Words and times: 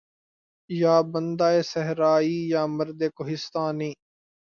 یا 0.69 0.95
بندہ 1.11 1.49
صحرائی 1.71 2.37
یا 2.53 2.61
مرد 2.75 2.99
کہستانی 3.17 3.91